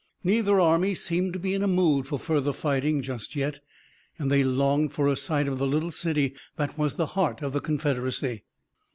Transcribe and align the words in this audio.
Neither 0.23 0.59
army 0.59 0.95
seemed 0.95 1.33
to 1.33 1.37
be 1.37 1.53
in 1.53 1.61
a 1.61 1.67
mood 1.67 2.07
for 2.07 2.17
further 2.17 2.53
fighting 2.53 3.03
just 3.03 3.35
yet, 3.35 3.59
and 4.17 4.31
they 4.31 4.43
longed 4.43 4.93
for 4.93 5.07
a 5.07 5.15
sight 5.15 5.47
of 5.47 5.59
the 5.59 5.67
little 5.67 5.91
city 5.91 6.33
that 6.57 6.75
was 6.75 6.95
the 6.95 7.05
heart 7.13 7.43
of 7.43 7.53
the 7.53 7.59
Confederacy. 7.61 8.41